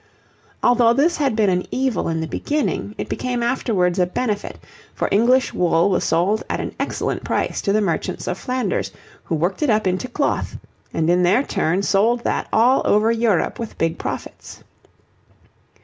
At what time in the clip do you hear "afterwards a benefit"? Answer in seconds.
3.43-4.57